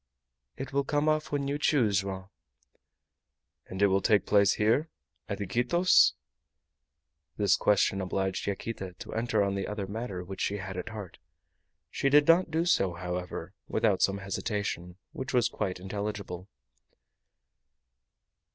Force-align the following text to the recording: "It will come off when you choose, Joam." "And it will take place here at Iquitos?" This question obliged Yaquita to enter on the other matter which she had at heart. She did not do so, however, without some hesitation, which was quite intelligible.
"It 0.57 0.73
will 0.73 0.83
come 0.83 1.07
off 1.07 1.31
when 1.31 1.47
you 1.47 1.59
choose, 1.59 1.99
Joam." 2.01 2.29
"And 3.67 3.83
it 3.83 3.85
will 3.85 4.01
take 4.01 4.25
place 4.25 4.53
here 4.53 4.89
at 5.29 5.39
Iquitos?" 5.39 6.15
This 7.37 7.55
question 7.55 8.01
obliged 8.01 8.47
Yaquita 8.47 8.93
to 8.93 9.13
enter 9.13 9.43
on 9.43 9.53
the 9.53 9.67
other 9.67 9.85
matter 9.85 10.23
which 10.23 10.41
she 10.41 10.57
had 10.57 10.75
at 10.75 10.89
heart. 10.89 11.19
She 11.91 12.09
did 12.09 12.27
not 12.27 12.49
do 12.49 12.65
so, 12.65 12.93
however, 12.95 13.53
without 13.67 14.01
some 14.01 14.17
hesitation, 14.17 14.97
which 15.11 15.35
was 15.35 15.47
quite 15.49 15.79
intelligible. 15.79 16.49